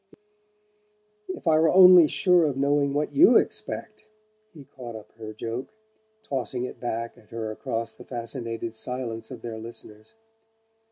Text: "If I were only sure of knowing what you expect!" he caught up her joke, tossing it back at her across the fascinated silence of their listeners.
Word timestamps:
"If 1.29 1.47
I 1.47 1.59
were 1.59 1.69
only 1.71 2.07
sure 2.07 2.45
of 2.45 2.57
knowing 2.57 2.91
what 2.95 3.13
you 3.13 3.37
expect!" 3.37 4.07
he 4.51 4.65
caught 4.65 4.95
up 4.95 5.11
her 5.19 5.31
joke, 5.31 5.67
tossing 6.23 6.65
it 6.65 6.79
back 6.79 7.19
at 7.19 7.29
her 7.29 7.51
across 7.51 7.93
the 7.93 8.03
fascinated 8.03 8.73
silence 8.73 9.29
of 9.29 9.43
their 9.43 9.59
listeners. 9.59 10.15